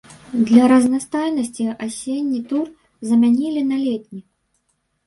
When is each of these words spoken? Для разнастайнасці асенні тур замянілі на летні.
Для 0.51 0.63
разнастайнасці 0.71 1.67
асенні 1.89 2.41
тур 2.53 2.65
замянілі 3.13 3.61
на 3.71 3.77
летні. 3.87 4.21